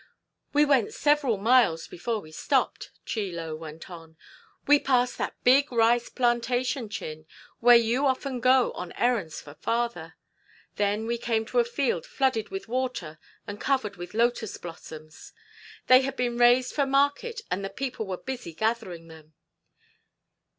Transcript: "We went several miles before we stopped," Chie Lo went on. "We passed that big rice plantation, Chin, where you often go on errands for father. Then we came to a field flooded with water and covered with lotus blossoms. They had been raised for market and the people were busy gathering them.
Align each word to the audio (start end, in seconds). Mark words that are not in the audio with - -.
"We 0.51 0.65
went 0.65 0.95
several 0.95 1.37
miles 1.37 1.87
before 1.87 2.21
we 2.21 2.31
stopped," 2.31 2.89
Chie 3.05 3.31
Lo 3.31 3.55
went 3.55 3.87
on. 3.87 4.17
"We 4.65 4.79
passed 4.79 5.19
that 5.19 5.35
big 5.43 5.71
rice 5.71 6.09
plantation, 6.09 6.89
Chin, 6.89 7.27
where 7.59 7.75
you 7.75 8.07
often 8.07 8.39
go 8.39 8.71
on 8.71 8.93
errands 8.93 9.41
for 9.41 9.53
father. 9.53 10.15
Then 10.77 11.05
we 11.05 11.19
came 11.19 11.45
to 11.45 11.59
a 11.59 11.63
field 11.63 12.07
flooded 12.07 12.49
with 12.49 12.67
water 12.67 13.19
and 13.45 13.61
covered 13.61 13.95
with 13.97 14.15
lotus 14.15 14.57
blossoms. 14.57 15.33
They 15.85 16.01
had 16.01 16.15
been 16.15 16.35
raised 16.39 16.73
for 16.73 16.87
market 16.87 17.41
and 17.51 17.63
the 17.63 17.69
people 17.69 18.07
were 18.07 18.17
busy 18.17 18.55
gathering 18.55 19.07
them. 19.07 19.35